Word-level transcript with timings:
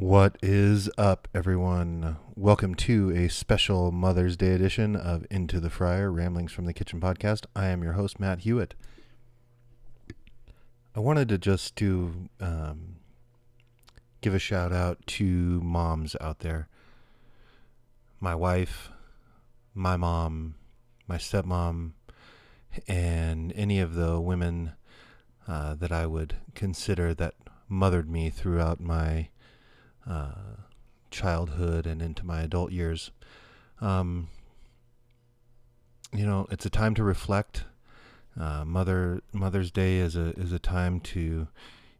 What 0.00 0.38
is 0.42 0.88
up, 0.96 1.28
everyone? 1.34 2.16
Welcome 2.34 2.74
to 2.76 3.10
a 3.10 3.28
special 3.28 3.92
Mother's 3.92 4.34
Day 4.34 4.54
edition 4.54 4.96
of 4.96 5.26
Into 5.30 5.60
the 5.60 5.68
Fryer 5.68 6.10
Ramblings 6.10 6.52
from 6.52 6.64
the 6.64 6.72
Kitchen 6.72 7.02
podcast. 7.02 7.44
I 7.54 7.66
am 7.66 7.82
your 7.82 7.92
host, 7.92 8.18
Matt 8.18 8.38
Hewitt. 8.38 8.72
I 10.96 11.00
wanted 11.00 11.28
to 11.28 11.36
just 11.36 11.76
do 11.76 12.30
um, 12.40 12.96
give 14.22 14.34
a 14.34 14.38
shout 14.38 14.72
out 14.72 15.06
to 15.06 15.60
moms 15.60 16.16
out 16.18 16.38
there. 16.38 16.68
My 18.20 18.34
wife, 18.34 18.88
my 19.74 19.98
mom, 19.98 20.54
my 21.06 21.18
stepmom, 21.18 21.90
and 22.88 23.52
any 23.54 23.80
of 23.80 23.96
the 23.96 24.18
women 24.18 24.72
uh, 25.46 25.74
that 25.74 25.92
I 25.92 26.06
would 26.06 26.36
consider 26.54 27.12
that 27.12 27.34
mothered 27.68 28.08
me 28.08 28.30
throughout 28.30 28.80
my 28.80 29.28
uh, 30.08 30.56
childhood 31.10 31.86
and 31.86 32.00
into 32.00 32.24
my 32.24 32.42
adult 32.42 32.72
years. 32.72 33.10
Um, 33.80 34.28
you 36.12 36.26
know, 36.26 36.46
it's 36.50 36.66
a 36.66 36.70
time 36.70 36.94
to 36.96 37.04
reflect. 37.04 37.64
Uh, 38.38 38.64
Mother 38.64 39.22
Mother's 39.32 39.70
Day 39.70 39.98
is 39.98 40.16
a 40.16 40.30
is 40.38 40.52
a 40.52 40.58
time 40.58 41.00
to, 41.00 41.48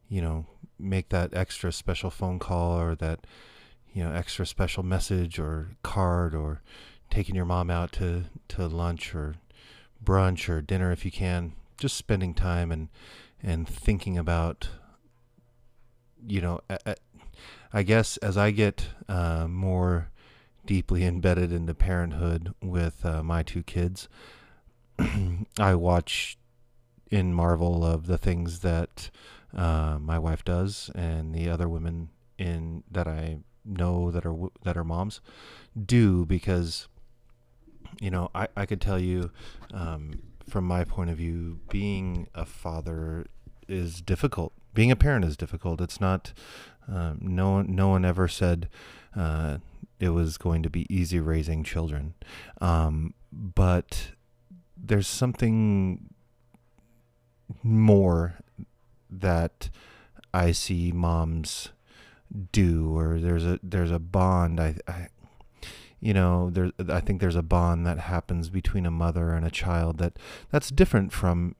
you 0.09 0.21
know, 0.21 0.45
make 0.79 1.09
that 1.09 1.33
extra 1.33 1.71
special 1.71 2.09
phone 2.09 2.39
call 2.39 2.79
or 2.79 2.95
that, 2.95 3.25
you 3.93 4.03
know, 4.03 4.11
extra 4.11 4.45
special 4.45 4.83
message 4.83 5.39
or 5.39 5.75
card 5.83 6.33
or 6.33 6.61
taking 7.09 7.35
your 7.35 7.45
mom 7.45 7.69
out 7.69 7.91
to 7.93 8.25
to 8.49 8.67
lunch 8.67 9.13
or 9.13 9.35
brunch 10.03 10.49
or 10.49 10.61
dinner 10.61 10.91
if 10.91 11.05
you 11.05 11.11
can. 11.11 11.53
Just 11.77 11.97
spending 11.97 12.33
time 12.33 12.71
and 12.71 12.89
and 13.43 13.67
thinking 13.67 14.17
about, 14.17 14.69
you 16.25 16.41
know, 16.41 16.61
I 17.73 17.83
guess 17.83 18.17
as 18.17 18.37
I 18.37 18.51
get 18.51 18.89
uh, 19.07 19.47
more 19.47 20.09
deeply 20.65 21.05
embedded 21.05 21.51
into 21.51 21.73
parenthood 21.73 22.53
with 22.61 23.05
uh, 23.05 23.23
my 23.23 23.43
two 23.43 23.63
kids, 23.63 24.09
I 25.59 25.75
watch 25.75 26.37
in 27.09 27.33
marvel 27.33 27.85
of 27.85 28.07
the 28.07 28.17
things 28.17 28.59
that 28.59 29.09
uh, 29.55 29.97
my 29.99 30.17
wife 30.17 30.45
does 30.45 30.89
and 30.95 31.33
the 31.33 31.49
other 31.49 31.67
women 31.67 32.09
in 32.37 32.83
that 32.89 33.07
I 33.07 33.39
know 33.65 34.11
that 34.11 34.25
are 34.25 34.35
that 34.63 34.75
are 34.75 34.83
moms 34.83 35.21
do 35.85 36.25
because 36.25 36.87
you 37.99 38.09
know 38.09 38.31
I, 38.33 38.47
I 38.55 38.65
could 38.65 38.81
tell 38.81 38.97
you 38.97 39.29
um, 39.73 40.21
from 40.49 40.65
my 40.65 40.83
point 40.83 41.09
of 41.09 41.17
view 41.17 41.59
being 41.69 42.27
a 42.33 42.45
father 42.45 43.27
is 43.67 44.01
difficult. 44.01 44.53
Being 44.73 44.91
a 44.91 44.95
parent 44.95 45.25
is 45.25 45.37
difficult. 45.37 45.81
It's 45.81 45.99
not 45.99 46.33
um, 46.87 47.19
no 47.21 47.61
no 47.61 47.89
one 47.89 48.05
ever 48.05 48.27
said 48.27 48.69
uh, 49.15 49.57
it 49.99 50.09
was 50.09 50.37
going 50.37 50.63
to 50.63 50.69
be 50.69 50.91
easy 50.93 51.19
raising 51.19 51.63
children, 51.63 52.13
um, 52.59 53.13
but 53.31 54.11
there's 54.75 55.07
something 55.07 56.13
more 57.63 58.39
that 59.09 59.69
I 60.33 60.51
see 60.51 60.91
moms 60.91 61.69
do, 62.51 62.97
or 62.97 63.19
there's 63.19 63.45
a 63.45 63.59
there's 63.61 63.91
a 63.91 63.99
bond. 63.99 64.59
I, 64.59 64.75
I 64.87 65.07
you 65.99 66.13
know, 66.13 66.49
there 66.49 66.71
I 66.89 66.99
think 66.99 67.21
there's 67.21 67.35
a 67.35 67.43
bond 67.43 67.85
that 67.85 67.99
happens 67.99 68.49
between 68.49 68.85
a 68.85 68.91
mother 68.91 69.33
and 69.33 69.45
a 69.45 69.51
child 69.51 69.97
that 69.99 70.17
that's 70.49 70.69
different 70.69 71.13
from 71.13 71.55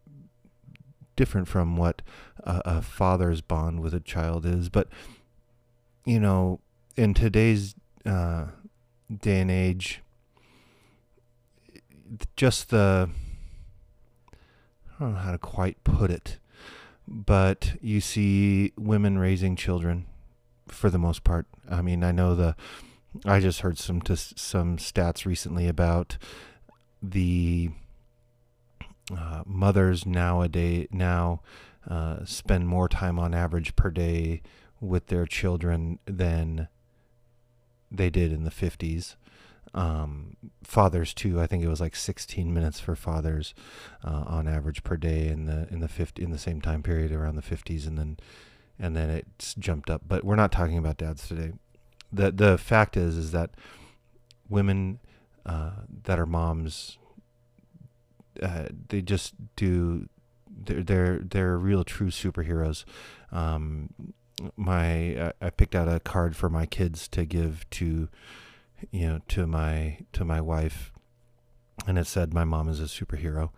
different 1.16 1.48
from 1.48 1.78
what 1.78 2.02
a, 2.40 2.62
a 2.66 2.82
father's 2.82 3.42
bond 3.42 3.82
with 3.82 3.94
a 3.94 4.00
child 4.00 4.46
is, 4.46 4.70
but 4.70 4.88
you 6.06 6.20
know, 6.20 6.60
in 6.96 7.14
today's 7.14 7.76
uh, 8.06 8.48
day 9.16 9.42
and 9.42 9.52
age, 9.52 10.02
just 12.36 12.70
the 12.70 13.10
I 15.00 15.04
don't 15.04 15.14
know 15.14 15.20
how 15.20 15.32
to 15.32 15.38
quite 15.38 15.84
put 15.84 16.12
it, 16.12 16.38
but 17.08 17.74
you 17.82 18.02
see 18.02 18.74
women 18.78 19.18
raising 19.18 19.56
children 19.56 20.06
for 20.68 20.90
the 20.90 21.00
most 21.00 21.24
part. 21.24 21.48
I 21.70 21.82
mean, 21.82 22.04
I 22.04 22.12
know 22.12 22.36
the 22.36 22.56
I 23.26 23.40
just 23.40 23.62
heard 23.62 23.78
some 23.78 24.02
t- 24.02 24.16
some 24.16 24.78
stats 24.78 25.26
recently 25.26 25.68
about 25.68 26.18
the 27.02 27.72
uh, 29.16 29.44
mothers 29.46 30.06
nowadays 30.06 30.88
now 30.92 31.42
uh, 31.90 32.24
spend 32.26 32.68
more 32.68 32.88
time 32.88 33.20
on 33.20 33.34
average 33.34 33.76
per 33.76 33.90
day 33.90 34.42
with 34.82 35.08
their 35.08 35.26
children 35.26 36.00
than 36.06 36.68
they 37.90 38.10
did 38.10 38.34
in 38.34 38.44
the 38.44 38.52
50s. 38.52 39.16
Um, 39.74 40.36
fathers 40.64 41.14
too. 41.14 41.40
I 41.40 41.48
think 41.48 41.64
it 41.64 41.70
was 41.70 41.80
like 41.80 41.96
16 41.96 42.54
minutes 42.54 42.80
for 42.80 42.96
fathers 42.96 43.54
uh, 44.04 44.24
on 44.28 44.48
average 44.48 44.84
per 44.84 44.98
day 44.98 45.28
in 45.28 45.46
the 45.46 45.68
in 45.72 45.80
the 45.80 45.88
50 45.88 46.22
in 46.22 46.32
the 46.32 46.38
same 46.38 46.60
time 46.60 46.84
period 46.84 47.14
around 47.14 47.36
the 47.36 47.42
50s, 47.42 47.88
and 47.88 47.98
then 47.98 48.18
and 48.78 48.96
then 48.96 49.10
it's 49.10 49.54
jumped 49.54 49.90
up. 49.90 50.02
But 50.06 50.26
we're 50.26 50.36
not 50.36 50.52
talking 50.52 50.78
about 50.78 50.98
dads 50.98 51.26
today. 51.26 51.54
the 52.12 52.32
The 52.32 52.58
fact 52.58 52.98
is 52.98 53.16
is 53.16 53.32
that 53.32 53.52
women 54.50 55.00
uh, 55.46 55.72
that 56.04 56.20
are 56.20 56.26
moms, 56.26 56.98
uh, 58.42 58.66
they 58.90 59.02
just 59.02 59.34
do. 59.56 60.10
They're 60.50 60.84
they're 60.84 61.20
they're 61.20 61.58
real 61.58 61.86
true 61.86 62.10
superheroes. 62.10 62.84
Um, 63.32 63.94
my 64.56 65.34
I 65.42 65.50
picked 65.50 65.76
out 65.76 65.88
a 65.88 66.00
card 66.00 66.36
for 66.36 66.50
my 66.50 66.66
kids 66.66 67.08
to 67.10 67.26
give 67.26 67.70
to 67.72 68.10
you 68.92 69.08
know 69.08 69.20
to 69.30 69.48
my 69.48 70.00
to 70.14 70.26
my 70.26 70.42
wife. 70.42 70.92
And 71.88 71.98
it 71.98 72.08
said 72.08 72.34
my 72.34 72.44
mom 72.44 72.70
is 72.70 72.80
a 72.80 72.84
superhero. 72.84 73.50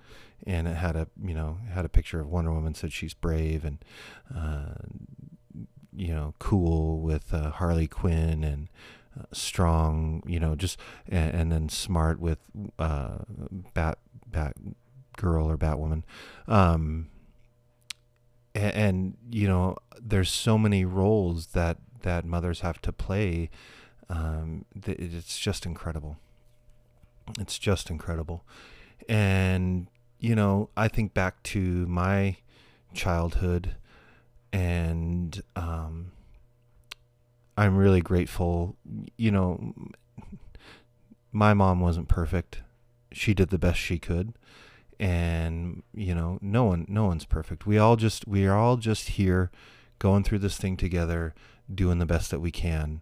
And 0.46 0.68
it 0.68 0.76
had 0.76 0.96
a 0.96 1.08
you 1.24 1.34
know 1.34 1.60
had 1.72 1.86
a 1.86 1.90
picture 1.90 2.20
of 2.20 2.28
Wonder 2.28 2.52
Woman 2.52 2.76
said 2.76 2.92
she's 2.92 3.14
brave 3.14 3.64
and 3.64 3.78
uh, 4.36 4.76
you 5.96 6.14
know 6.14 6.34
cool 6.40 7.00
with 7.00 7.34
uh, 7.34 7.52
Harley 7.52 7.88
Quinn 7.88 8.44
and 8.44 8.70
uh, 9.18 9.26
strong 9.32 10.22
you 10.26 10.40
know 10.40 10.56
just 10.56 10.78
and, 11.08 11.34
and 11.34 11.52
then 11.52 11.70
smart 11.70 12.20
with 12.20 12.40
uh, 12.78 13.20
Bat 13.74 14.00
Bat 14.28 14.58
Girl 15.16 15.50
or 15.50 15.58
Batwoman. 15.58 16.04
Um, 16.48 17.08
and, 18.56 18.74
and, 18.76 19.18
you 19.32 19.48
know 19.48 19.78
there's 20.02 20.30
so 20.30 20.58
many 20.58 20.86
roles 20.86 21.48
that 21.48 21.78
that 22.02 22.26
mothers 22.26 22.60
have 22.60 22.82
to 22.82 22.92
play 22.92 23.50
um, 24.10 24.66
it's 24.86 25.40
just 25.40 25.66
incredible. 25.66 26.18
It's 27.40 27.58
just 27.58 27.90
incredible. 27.90 28.44
And 29.10 29.88
you 30.20 30.36
know 30.36 30.70
i 30.78 30.88
think 30.88 31.14
back 31.14 31.44
to 31.44 31.60
my 31.88 32.38
childhood 32.94 33.76
and 34.54 35.42
um, 35.56 36.12
i'm 37.58 37.76
really 37.76 38.02
grateful. 38.02 38.76
You 39.18 39.32
know 39.32 39.74
my 41.32 41.54
mom 41.54 41.82
wasn't 41.82 42.08
perfect. 42.08 42.62
She 43.12 43.34
did 43.34 43.50
the 43.50 43.58
best 43.58 43.80
she 43.80 44.00
could 44.00 44.34
and 45.00 45.84
you 45.94 46.14
know 46.14 46.40
no 46.42 46.66
one 46.66 46.86
no 46.88 47.06
one's 47.06 47.26
perfect. 47.26 47.66
We 47.66 47.78
all 47.78 47.96
just 47.96 48.28
we 48.28 48.46
are 48.46 48.58
all 48.58 48.78
just 48.78 49.10
here 49.10 49.52
going 50.00 50.24
through 50.24 50.40
this 50.40 50.58
thing 50.58 50.78
together 50.78 51.34
doing 51.74 52.00
the 52.00 52.06
best 52.06 52.32
that 52.32 52.40
we 52.40 52.52
can. 52.52 53.02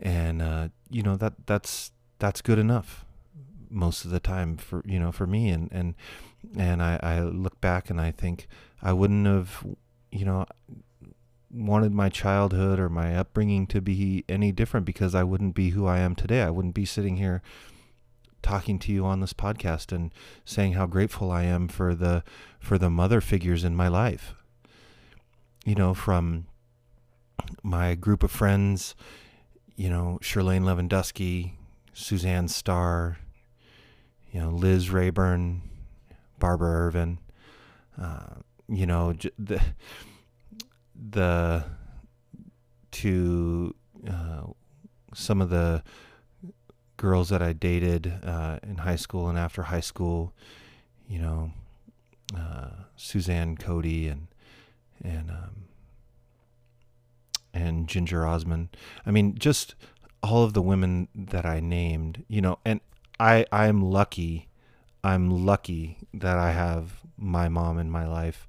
And 0.00 0.42
uh, 0.42 0.68
you 0.90 1.02
know 1.02 1.16
that 1.16 1.34
that's 1.46 1.92
that's 2.18 2.40
good 2.40 2.58
enough 2.58 3.04
most 3.70 4.04
of 4.04 4.10
the 4.10 4.20
time 4.20 4.56
for 4.56 4.82
you 4.84 4.98
know 4.98 5.12
for 5.12 5.26
me. 5.26 5.48
And 5.48 5.70
and 5.72 5.94
and 6.56 6.82
I, 6.82 6.98
I 7.02 7.20
look 7.20 7.60
back 7.60 7.90
and 7.90 8.00
I 8.00 8.10
think 8.10 8.48
I 8.82 8.92
wouldn't 8.92 9.26
have 9.26 9.64
you 10.10 10.24
know 10.24 10.46
wanted 11.50 11.92
my 11.92 12.08
childhood 12.08 12.78
or 12.78 12.88
my 12.88 13.14
upbringing 13.14 13.66
to 13.66 13.80
be 13.80 14.24
any 14.28 14.52
different 14.52 14.86
because 14.86 15.14
I 15.14 15.22
wouldn't 15.22 15.54
be 15.54 15.70
who 15.70 15.86
I 15.86 15.98
am 15.98 16.14
today. 16.14 16.42
I 16.42 16.50
wouldn't 16.50 16.74
be 16.74 16.86
sitting 16.86 17.18
here 17.18 17.42
talking 18.42 18.78
to 18.80 18.92
you 18.92 19.04
on 19.04 19.20
this 19.20 19.32
podcast 19.32 19.92
and 19.92 20.12
saying 20.44 20.72
how 20.72 20.86
grateful 20.86 21.30
I 21.30 21.44
am 21.44 21.68
for 21.68 21.94
the 21.94 22.24
for 22.60 22.78
the 22.78 22.90
mother 22.90 23.20
figures 23.20 23.64
in 23.64 23.74
my 23.74 23.88
life. 23.88 24.34
You 25.64 25.74
know, 25.74 25.94
from 25.94 26.46
my 27.62 27.94
group 27.94 28.22
of 28.22 28.30
friends, 28.30 28.94
you 29.76 29.88
know, 29.88 30.18
Sherlane 30.22 30.62
Lewandowski, 30.62 31.52
Suzanne 31.92 32.48
Starr, 32.48 33.18
you 34.32 34.40
know, 34.40 34.50
Liz 34.50 34.90
Rayburn, 34.90 35.62
Barbara 36.38 36.86
Irvin, 36.86 37.18
uh, 38.00 38.34
you 38.68 38.86
know, 38.86 39.14
the 39.38 39.60
the 41.10 41.64
to 42.90 43.74
uh, 44.08 44.42
some 45.14 45.40
of 45.40 45.50
the 45.50 45.82
girls 47.02 47.30
that 47.30 47.42
I 47.42 47.52
dated 47.52 48.14
uh, 48.22 48.60
in 48.62 48.76
high 48.76 48.96
school 48.96 49.28
and 49.28 49.36
after 49.36 49.64
high 49.64 49.80
school, 49.80 50.32
you 51.08 51.18
know, 51.18 51.50
uh, 52.38 52.70
Suzanne 52.94 53.56
Cody 53.56 54.06
and 54.06 54.28
and 55.02 55.28
um, 55.28 55.64
and 57.52 57.88
Ginger 57.88 58.24
Osmond. 58.24 58.68
I 59.04 59.10
mean, 59.10 59.36
just 59.36 59.74
all 60.22 60.44
of 60.44 60.52
the 60.52 60.62
women 60.62 61.08
that 61.12 61.44
I 61.44 61.58
named, 61.58 62.24
you 62.28 62.40
know, 62.40 62.60
and 62.64 62.80
I 63.18 63.46
I'm 63.50 63.82
lucky. 63.82 64.48
I'm 65.02 65.44
lucky 65.44 65.98
that 66.14 66.38
I 66.38 66.52
have 66.52 67.00
my 67.18 67.48
mom 67.48 67.80
in 67.80 67.90
my 67.90 68.06
life 68.06 68.46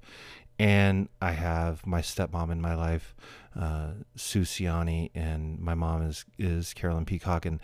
and 0.60 1.08
I 1.20 1.32
have 1.32 1.84
my 1.84 2.00
stepmom 2.00 2.52
in 2.52 2.60
my 2.60 2.76
life, 2.76 3.16
uh, 3.58 3.88
Sue 4.14 4.42
Ciani, 4.42 5.10
and 5.12 5.58
my 5.58 5.74
mom 5.74 6.02
is 6.02 6.24
is 6.38 6.72
Carolyn 6.72 7.04
Peacock, 7.04 7.44
and 7.44 7.58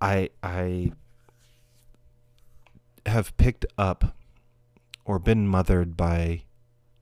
I 0.00 0.30
I 0.42 0.92
have 3.06 3.36
picked 3.36 3.66
up 3.76 4.16
or 5.04 5.18
been 5.18 5.48
mothered 5.48 5.96
by 5.96 6.42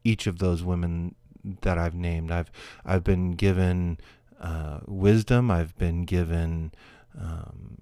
each 0.05 0.27
of 0.27 0.39
those 0.39 0.63
women 0.63 1.15
that 1.63 1.79
I've 1.79 1.95
named. 1.95 2.31
I've 2.31 2.51
I've 2.85 3.05
been 3.05 3.33
given 3.33 3.99
uh, 4.41 4.81
wisdom. 4.87 5.51
I've 5.51 5.77
been 5.77 6.05
given 6.05 6.73
um, 7.19 7.79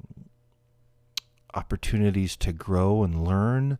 opportunities 1.52 2.37
to 2.38 2.52
grow 2.52 3.02
and 3.02 3.26
learn. 3.26 3.78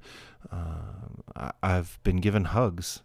Uh, 0.51 1.53
I, 1.63 1.71
have 1.71 1.99
been 2.05 2.19
given 2.19 2.45
hugs 2.45 3.03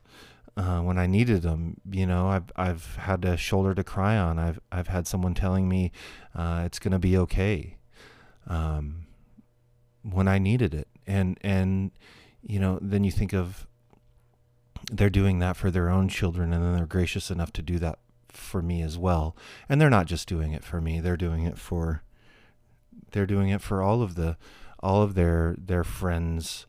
uh, 0.57 0.81
when 0.81 0.97
I 0.97 1.07
needed 1.07 1.41
them. 1.41 1.79
You 1.89 2.05
know, 2.05 2.27
I've 2.27 2.51
I've 2.55 2.95
had 2.97 3.25
a 3.25 3.37
shoulder 3.37 3.73
to 3.73 3.83
cry 3.83 4.17
on. 4.17 4.37
I've 4.37 4.59
I've 4.71 4.89
had 4.89 5.07
someone 5.07 5.33
telling 5.33 5.67
me 5.67 5.91
uh, 6.35 6.63
it's 6.65 6.79
going 6.79 6.91
to 6.91 6.99
be 6.99 7.17
okay 7.17 7.77
um, 8.49 9.05
when 10.03 10.27
I 10.27 10.39
needed 10.39 10.73
it, 10.73 10.87
and 11.07 11.37
and 11.41 11.91
you 12.41 12.59
know, 12.59 12.79
then 12.81 13.03
you 13.03 13.11
think 13.11 13.33
of 13.33 13.67
they're 14.91 15.09
doing 15.09 15.39
that 15.39 15.55
for 15.55 15.71
their 15.71 15.89
own 15.89 16.09
children, 16.09 16.51
and 16.51 16.63
then 16.63 16.75
they're 16.75 16.85
gracious 16.85 17.29
enough 17.29 17.53
to 17.53 17.61
do 17.61 17.79
that 17.79 17.99
for 18.27 18.61
me 18.61 18.81
as 18.81 18.97
well. 18.97 19.35
And 19.67 19.79
they're 19.79 19.89
not 19.89 20.07
just 20.07 20.27
doing 20.27 20.51
it 20.53 20.63
for 20.63 20.81
me; 20.81 20.99
they're 20.99 21.17
doing 21.17 21.43
it 21.43 21.57
for 21.57 22.03
they're 23.11 23.25
doing 23.25 23.49
it 23.49 23.61
for 23.61 23.81
all 23.81 24.01
of 24.01 24.15
the 24.15 24.37
all 24.81 25.01
of 25.01 25.13
their 25.13 25.55
their 25.57 25.83
friends, 25.83 26.65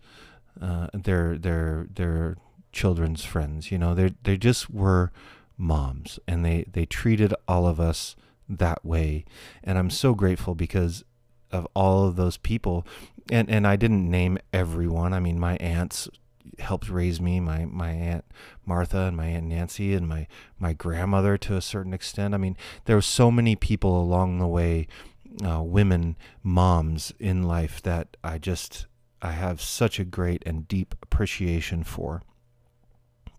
uh, 0.60 0.88
their 0.92 1.38
their 1.38 1.86
their 1.92 2.36
children's 2.72 3.24
friends. 3.24 3.70
You 3.70 3.78
know, 3.78 3.94
they 3.94 4.14
they 4.22 4.36
just 4.36 4.70
were 4.70 5.12
moms, 5.56 6.18
and 6.26 6.44
they 6.44 6.64
they 6.70 6.86
treated 6.86 7.34
all 7.46 7.66
of 7.66 7.80
us 7.80 8.16
that 8.48 8.84
way. 8.84 9.24
And 9.62 9.78
I'm 9.78 9.90
so 9.90 10.14
grateful 10.14 10.54
because 10.54 11.04
of 11.52 11.66
all 11.74 12.06
of 12.06 12.16
those 12.16 12.36
people. 12.36 12.86
And 13.30 13.48
and 13.50 13.66
I 13.66 13.76
didn't 13.76 14.10
name 14.10 14.38
everyone. 14.52 15.12
I 15.12 15.20
mean, 15.20 15.38
my 15.38 15.56
aunts 15.56 16.08
helped 16.58 16.88
raise 16.88 17.20
me, 17.20 17.40
my 17.40 17.64
my 17.64 17.90
aunt 17.90 18.24
Martha 18.66 19.02
and 19.02 19.16
my 19.16 19.26
aunt 19.26 19.46
Nancy 19.46 19.94
and 19.94 20.08
my 20.08 20.26
my 20.58 20.72
grandmother 20.72 21.38
to 21.38 21.56
a 21.56 21.62
certain 21.62 21.94
extent. 21.94 22.34
I 22.34 22.38
mean, 22.38 22.56
there 22.84 22.96
were 22.96 23.02
so 23.02 23.30
many 23.30 23.56
people 23.56 24.00
along 24.00 24.38
the 24.38 24.46
way, 24.46 24.86
uh, 25.44 25.62
women, 25.62 26.16
moms 26.42 27.12
in 27.18 27.42
life 27.42 27.82
that 27.82 28.16
I 28.24 28.38
just 28.38 28.86
I 29.22 29.32
have 29.32 29.60
such 29.60 29.98
a 29.98 30.04
great 30.04 30.42
and 30.46 30.66
deep 30.66 30.94
appreciation 31.02 31.84
for. 31.84 32.22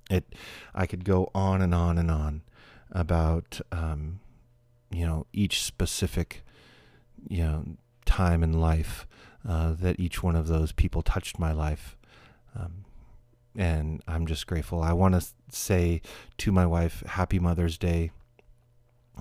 It, 0.09 0.35
I 0.75 0.85
could 0.85 1.05
go 1.05 1.31
on 1.33 1.61
and 1.61 1.73
on 1.73 1.97
and 1.97 2.11
on 2.11 2.41
about, 2.91 3.61
um, 3.71 4.19
you 4.91 5.05
know, 5.05 5.25
each 5.31 5.63
specific, 5.63 6.43
you 7.29 7.43
know, 7.43 7.65
time 8.11 8.43
in 8.43 8.51
life 8.59 9.07
uh, 9.47 9.71
that 9.71 9.97
each 9.97 10.21
one 10.21 10.35
of 10.35 10.47
those 10.47 10.73
people 10.73 11.01
touched 11.01 11.39
my 11.39 11.53
life. 11.53 11.95
Um, 12.53 12.83
and 13.55 14.01
I'm 14.05 14.27
just 14.27 14.47
grateful. 14.47 14.81
I 14.81 14.91
want 14.91 15.15
to 15.15 15.25
say 15.49 16.01
to 16.39 16.51
my 16.51 16.65
wife, 16.65 17.03
Happy 17.07 17.39
Mother's 17.39 17.77
Day. 17.77 18.11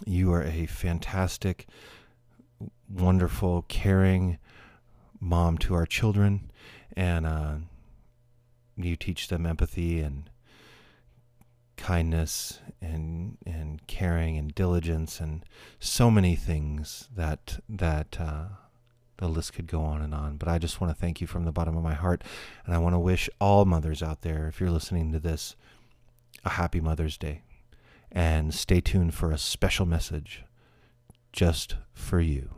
You 0.05 0.33
are 0.33 0.43
a 0.43 0.67
fantastic, 0.67 1.67
wonderful, 2.89 3.65
caring 3.69 4.39
mom 5.21 5.57
to 5.59 5.75
our 5.75 5.87
children, 5.87 6.51
and 6.97 7.27
uh, 7.27 7.55
you 8.77 8.97
teach 8.97 9.29
them 9.29 9.47
empathy 9.47 10.01
and 10.01 10.31
kindness 11.77 12.61
and 12.83 13.39
and 13.47 13.87
caring 13.87 14.37
and 14.37 14.55
diligence 14.55 15.19
and 15.19 15.45
so 15.79 16.11
many 16.11 16.37
things 16.37 17.09
that 17.15 17.61
that 17.69 18.17
uh, 18.21 18.45
the 19.21 19.29
list 19.29 19.53
could 19.53 19.67
go 19.67 19.83
on 19.83 20.03
and 20.03 20.15
on. 20.15 20.37
But 20.37 20.49
I 20.49 20.59
just 20.59 20.81
want 20.81 20.93
to 20.93 21.01
thank 21.01 21.21
you 21.21 21.27
from 21.27 21.45
the 21.45 21.53
bottom 21.53 21.77
of 21.77 21.83
my 21.83 21.95
heart. 21.95 22.25
And 22.67 22.75
I 22.75 22.79
want 22.79 22.95
to 22.95 22.99
wish 22.99 23.31
all 23.41 23.65
mothers 23.65 24.03
out 24.03 24.23
there, 24.23 24.49
if 24.49 24.61
you're 24.61 24.71
listening 24.71 25.13
to 25.13 25.21
this, 25.21 25.55
a 26.45 26.51
happy 26.51 26.81
Mother's 26.81 27.17
Day. 27.17 27.43
And 28.11 28.53
stay 28.53 28.81
tuned 28.81 29.15
for 29.15 29.31
a 29.31 29.39
special 29.39 29.87
message 29.87 30.43
just 31.33 31.77
for 31.93 32.21
you. 32.21 32.51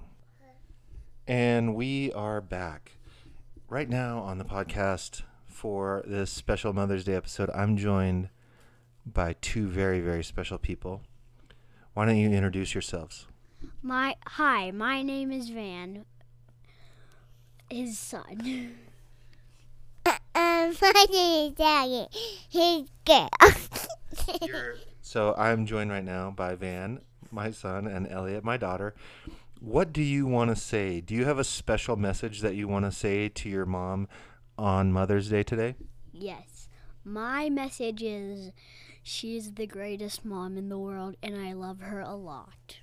And 1.26 1.75
we 1.75 2.12
are 2.12 2.41
back 2.41 2.93
right 3.69 3.88
now 3.88 4.20
on 4.20 4.38
the 4.38 4.44
podcast 4.44 5.23
for 5.47 6.03
this 6.06 6.31
special 6.31 6.73
Mother's 6.73 7.05
Day 7.05 7.14
episode. 7.14 7.50
I'm 7.50 7.76
joined 7.76 8.29
by 9.05 9.35
two 9.41 9.67
very, 9.67 10.00
very 10.00 10.25
special 10.25 10.59
people. 10.59 11.03
Why 11.94 12.06
don't 12.06 12.17
you 12.17 12.31
introduce 12.31 12.75
yourselves? 12.75 13.26
My 13.82 14.17
hi, 14.26 14.70
my 14.70 15.03
name 15.03 15.31
is 15.31 15.50
Van 15.50 16.05
his 17.70 17.99
son. 17.99 18.75
Uh, 20.05 20.11
um, 20.35 20.75
my 20.81 21.06
name 21.11 21.50
is 21.50 21.55
Daddy. 21.55 22.06
His 22.50 22.88
girl. 23.05 23.29
so 25.00 25.35
I'm 25.37 25.67
joined 25.67 25.91
right 25.91 26.05
now 26.05 26.31
by 26.31 26.55
Van, 26.55 27.00
my 27.31 27.50
son, 27.50 27.87
and 27.87 28.09
Elliot, 28.09 28.44
my 28.44 28.56
daughter. 28.56 28.94
What 29.61 29.93
do 29.93 30.03
you 30.03 30.26
want 30.26 30.50
to 30.50 30.56
say? 30.56 31.00
Do 31.00 31.14
you 31.14 31.25
have 31.25 31.38
a 31.38 31.44
special 31.44 31.97
message 31.97 32.41
that 32.41 32.56
you 32.56 32.67
want 32.67 32.85
to 32.85 32.91
say 32.91 33.29
to 33.29 33.49
your 33.49 33.64
mom 33.64 34.09
on 34.59 34.93
Mother's 34.93 35.29
Day 35.29 35.43
today? 35.44 35.76
Yes. 36.12 36.69
My 37.05 37.49
message 37.49 38.02
is 38.02 38.52
she's 39.02 39.52
the 39.52 39.66
greatest 39.66 40.25
mom 40.25 40.57
in 40.57 40.69
the 40.69 40.78
world, 40.78 41.16
and 41.23 41.37
I 41.37 41.52
love 41.52 41.81
her 41.81 42.00
a 42.00 42.14
lot. 42.14 42.78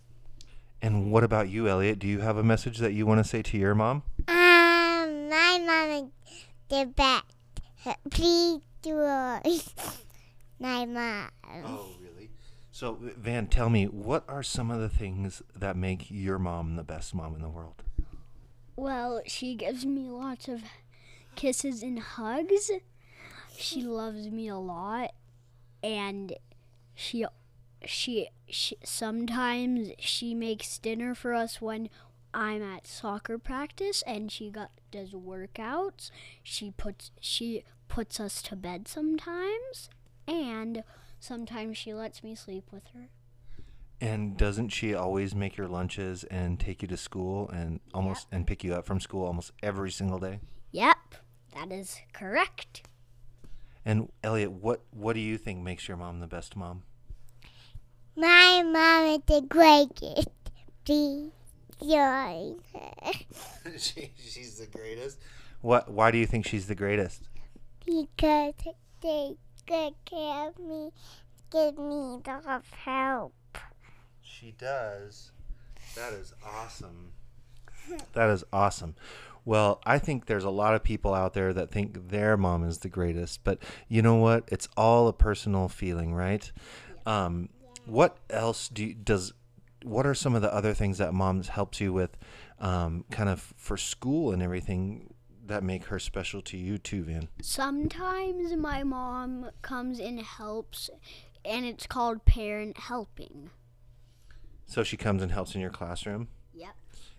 And 0.82 1.12
what 1.12 1.24
about 1.24 1.50
you, 1.50 1.68
Elliot? 1.68 2.00
Do 2.00 2.08
you 2.08 2.20
have 2.22 2.38
a 2.38 2.44
message 2.44 2.78
that 2.78 2.94
you 2.94 3.06
want 3.06 3.20
to 3.20 3.30
say 3.30 3.42
to 3.42 3.58
your 3.58 3.76
mom? 3.76 4.04
My 5.30 5.60
mom 5.64 5.90
is 5.92 6.34
the 6.70 6.86
best. 6.88 8.00
Please 8.10 8.62
do 8.82 8.96
my 10.60 10.86
mom. 10.86 11.30
Oh, 11.66 11.90
really? 12.02 12.32
So, 12.72 12.98
Van, 13.00 13.46
tell 13.46 13.70
me, 13.70 13.86
what 13.86 14.24
are 14.28 14.42
some 14.42 14.72
of 14.72 14.80
the 14.80 14.90
things 14.90 15.44
that 15.56 15.78
make 15.78 16.10
your 16.10 16.40
mom 16.40 16.78
the 16.78 16.84
best 16.84 17.14
mom 17.14 17.36
in 17.36 17.42
the 17.44 17.50
world? 17.50 17.84
Well, 18.76 19.22
she 19.28 19.54
gives 19.54 19.86
me 19.86 20.10
lots 20.10 20.48
of 20.48 20.64
kisses 21.36 21.84
and 21.84 22.00
hugs. 22.00 22.72
She 23.56 23.84
loves 23.84 24.32
me 24.32 24.48
a 24.48 24.58
lot, 24.58 25.14
and 25.84 26.34
she 26.96 27.26
she, 27.86 28.30
she 28.50 28.78
sometimes 28.84 29.92
she 30.00 30.34
makes 30.34 30.78
dinner 30.80 31.14
for 31.14 31.34
us 31.34 31.62
when 31.62 31.90
I'm 32.34 32.62
at 32.62 32.88
soccer 32.88 33.38
practice 33.38 34.04
and 34.06 34.32
she 34.32 34.50
got 34.50 34.72
does 34.92 35.12
workouts. 35.12 36.12
She 36.44 36.72
puts 36.72 37.12
she 37.20 37.64
puts 37.88 38.20
us 38.20 38.42
to 38.44 38.56
bed 38.56 38.88
sometimes 38.88 39.90
and 40.28 40.84
sometimes 41.20 41.78
she 41.78 41.94
lets 41.94 42.24
me 42.24 42.36
sleep 42.36 42.66
with 42.72 42.84
her. 42.94 43.10
And 44.02 44.38
doesn't 44.38 44.70
she 44.70 44.94
always 44.94 45.36
make 45.36 45.58
your 45.58 45.68
lunches 45.68 46.24
and 46.26 46.60
take 46.60 46.82
you 46.82 46.88
to 46.88 46.98
school 46.98 47.50
and 47.50 47.82
almost 47.94 48.28
yep. 48.28 48.38
and 48.38 48.48
pick 48.48 48.64
you 48.64 48.74
up 48.74 48.86
from 48.86 49.00
school 49.00 49.26
almost 49.26 49.52
every 49.62 49.92
single 49.92 50.20
day? 50.20 50.40
Yep. 50.72 51.16
That 51.54 51.72
is 51.72 52.00
correct. 52.14 52.84
And 53.84 54.12
Elliot, 54.24 54.52
what 54.52 54.82
what 54.92 55.14
do 55.14 55.20
you 55.20 55.38
think 55.38 55.62
makes 55.62 55.88
your 55.88 55.98
mom 55.98 56.20
the 56.20 56.28
best 56.28 56.56
mom? 56.56 56.84
My 58.16 58.62
mom 58.64 59.06
is 59.06 59.22
the 59.26 59.42
greatest. 59.42 60.30
Please 61.80 61.92
join 61.92 62.60
her. 62.74 63.12
she, 63.78 64.12
she's 64.18 64.60
the 64.60 64.68
greatest. 64.68 65.20
What? 65.62 65.90
Why 65.90 66.12
do 66.12 66.18
you 66.18 66.26
think 66.26 66.46
she's 66.46 66.68
the 66.68 66.76
greatest? 66.76 67.28
Because 67.86 68.54
they 69.02 69.36
take 69.68 69.94
care 70.06 70.50
of 70.50 70.60
me, 70.60 70.92
give 71.52 71.78
me 71.78 72.20
lots 72.26 72.46
of 72.48 72.64
help. 72.72 73.34
She 74.22 74.54
does. 74.58 75.32
That 75.96 76.14
is 76.14 76.34
awesome. 76.46 77.14
That 78.14 78.30
is 78.30 78.44
awesome. 78.54 78.96
Well, 79.46 79.82
I 79.84 79.98
think 79.98 80.28
there's 80.28 80.44
a 80.44 80.52
lot 80.52 80.76
of 80.76 80.84
people 80.84 81.16
out 81.16 81.34
there 81.34 81.54
that 81.54 81.72
think 81.72 82.10
their 82.10 82.38
mom 82.38 82.64
is 82.64 82.80
the 82.80 82.90
greatest, 82.90 83.44
but 83.44 83.58
you 83.88 84.04
know 84.04 84.16
what? 84.16 84.44
It's 84.50 84.68
all 84.78 85.08
a 85.08 85.14
personal 85.14 85.68
feeling, 85.70 86.14
right? 86.14 86.52
Um, 87.08 87.50
what 87.88 88.18
else 88.30 88.70
do 88.70 88.86
you, 88.86 88.94
does 88.94 89.34
what 89.84 90.06
are 90.06 90.14
some 90.16 90.36
of 90.36 90.42
the 90.42 90.54
other 90.54 90.74
things 90.74 90.98
that 90.98 91.14
moms 91.14 91.50
helps 91.50 91.80
you 91.80 91.94
with 91.94 92.18
um, 92.60 93.06
kind 93.12 93.30
of 93.30 93.54
for 93.58 93.78
school 93.78 94.32
and 94.32 94.42
everything 94.44 95.14
that 95.46 95.64
make 95.64 95.86
her 95.86 95.98
special 96.00 96.42
to 96.42 96.58
you 96.58 96.78
too 96.78 97.04
van 97.04 97.28
sometimes 97.42 98.54
my 98.56 98.84
mom 98.84 99.50
comes 99.62 100.00
and 100.00 100.20
helps 100.22 100.90
and 101.46 101.66
it's 101.66 101.88
called 101.88 102.24
parent 102.26 102.78
helping 102.78 103.50
So 104.68 104.84
she 104.84 104.98
comes 104.98 105.24
and 105.24 105.32
helps 105.32 105.56
in 105.56 105.62
your 105.62 105.72
classroom. 105.72 106.28
Yep. 106.54 106.76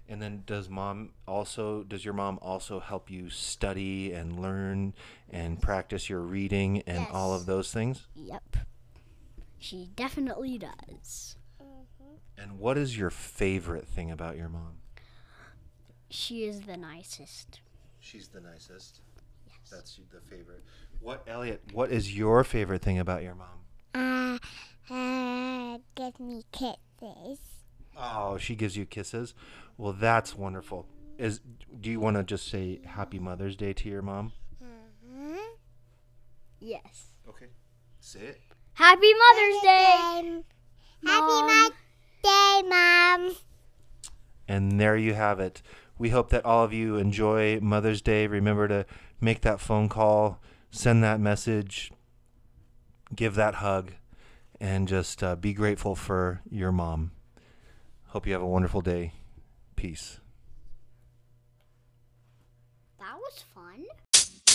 And 0.08 0.20
then 0.22 0.42
does 0.46 0.68
mom 0.68 1.12
also 1.26 1.82
does 1.84 2.04
your 2.04 2.14
mom 2.14 2.38
also 2.42 2.80
help 2.80 3.10
you 3.10 3.30
study 3.30 4.12
and 4.12 4.40
learn 4.40 4.94
and 5.30 5.60
practice 5.60 6.08
your 6.08 6.20
reading 6.20 6.82
and 6.86 7.06
all 7.12 7.34
of 7.34 7.46
those 7.46 7.72
things? 7.72 8.06
Yep. 8.14 8.56
She 9.58 9.90
definitely 9.96 10.58
does. 10.58 11.36
And 12.36 12.58
what 12.58 12.78
is 12.78 12.96
your 12.96 13.10
favorite 13.10 13.86
thing 13.86 14.10
about 14.10 14.36
your 14.36 14.48
mom? 14.48 14.78
She 16.08 16.44
is 16.44 16.62
the 16.62 16.76
nicest. 16.76 17.60
She's 17.98 18.28
the 18.28 18.40
nicest. 18.40 19.00
Yes. 19.46 19.56
That's 19.70 20.00
the 20.10 20.20
favorite. 20.20 20.64
What 21.00 21.22
Elliot, 21.26 21.62
what 21.72 21.90
is 21.90 22.16
your 22.16 22.42
favorite 22.44 22.82
thing 22.82 22.98
about 22.98 23.22
your 23.22 23.34
mom? 23.34 24.40
Uh, 24.90 24.92
uh, 24.92 25.78
give 25.94 26.18
me 26.18 26.44
kisses. 26.50 27.40
Oh, 27.96 28.38
she 28.38 28.54
gives 28.54 28.76
you 28.76 28.86
kisses. 28.86 29.34
Well, 29.76 29.92
that's 29.92 30.34
wonderful. 30.34 30.86
Is 31.18 31.40
do 31.80 31.90
you 31.90 32.00
want 32.00 32.16
to 32.16 32.22
just 32.22 32.48
say 32.48 32.80
happy 32.84 33.18
Mother's 33.18 33.56
Day 33.56 33.74
to 33.74 33.88
your 33.88 34.02
mom? 34.02 34.32
Mm-hmm. 34.62 35.36
Yes. 36.60 37.12
Okay. 37.28 37.46
Say 38.00 38.20
it. 38.20 38.40
Happy 38.74 39.12
Mother's 39.12 39.62
Day. 39.62 40.42
Happy 41.04 41.26
Mom. 41.26 41.46
Mother's 41.46 41.76
Day, 42.22 42.62
Mom. 42.68 43.36
And 44.48 44.80
there 44.80 44.96
you 44.96 45.14
have 45.14 45.40
it. 45.40 45.62
We 45.98 46.10
hope 46.10 46.30
that 46.30 46.44
all 46.44 46.64
of 46.64 46.72
you 46.72 46.96
enjoy 46.96 47.60
Mother's 47.60 48.02
Day. 48.02 48.26
Remember 48.26 48.66
to 48.68 48.86
make 49.20 49.42
that 49.42 49.60
phone 49.60 49.88
call, 49.88 50.40
send 50.70 51.04
that 51.04 51.20
message, 51.20 51.92
give 53.14 53.34
that 53.34 53.56
hug, 53.56 53.92
and 54.60 54.88
just 54.88 55.22
uh, 55.22 55.36
be 55.36 55.52
grateful 55.52 55.94
for 55.94 56.40
your 56.50 56.72
mom. 56.72 57.12
Hope 58.08 58.26
you 58.26 58.32
have 58.32 58.42
a 58.42 58.46
wonderful 58.46 58.80
day. 58.80 59.12
Peace. 59.76 60.20
That 62.98 63.16
was 63.16 63.44